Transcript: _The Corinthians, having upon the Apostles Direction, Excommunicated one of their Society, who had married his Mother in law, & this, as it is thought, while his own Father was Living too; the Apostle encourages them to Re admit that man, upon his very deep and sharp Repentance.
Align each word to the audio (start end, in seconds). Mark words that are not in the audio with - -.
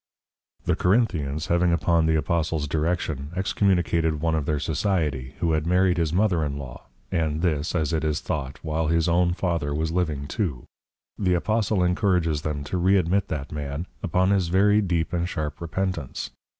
_The 0.65 0.75
Corinthians, 0.75 1.45
having 1.45 1.71
upon 1.71 2.07
the 2.07 2.15
Apostles 2.15 2.67
Direction, 2.67 3.29
Excommunicated 3.35 4.19
one 4.19 4.33
of 4.33 4.47
their 4.47 4.57
Society, 4.59 5.35
who 5.39 5.51
had 5.51 5.67
married 5.67 5.97
his 5.97 6.11
Mother 6.11 6.43
in 6.43 6.57
law, 6.57 6.87
& 6.97 7.11
this, 7.11 7.75
as 7.75 7.93
it 7.93 8.03
is 8.03 8.19
thought, 8.19 8.57
while 8.63 8.87
his 8.87 9.07
own 9.07 9.35
Father 9.35 9.75
was 9.75 9.91
Living 9.91 10.25
too; 10.27 10.63
the 11.19 11.35
Apostle 11.35 11.83
encourages 11.83 12.41
them 12.41 12.63
to 12.63 12.79
Re 12.79 12.97
admit 12.97 13.27
that 13.27 13.51
man, 13.51 13.85
upon 14.01 14.31
his 14.31 14.47
very 14.47 14.81
deep 14.81 15.13
and 15.13 15.29
sharp 15.29 15.61
Repentance. 15.61 16.31